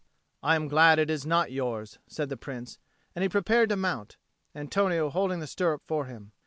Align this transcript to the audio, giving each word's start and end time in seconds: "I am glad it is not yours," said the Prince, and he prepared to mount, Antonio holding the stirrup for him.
"I 0.41 0.55
am 0.55 0.67
glad 0.67 0.97
it 0.97 1.11
is 1.11 1.27
not 1.27 1.51
yours," 1.51 1.99
said 2.07 2.29
the 2.29 2.35
Prince, 2.35 2.79
and 3.15 3.21
he 3.21 3.29
prepared 3.29 3.69
to 3.69 3.75
mount, 3.75 4.17
Antonio 4.55 5.11
holding 5.11 5.41
the 5.41 5.45
stirrup 5.45 5.83
for 5.85 6.05
him. 6.05 6.31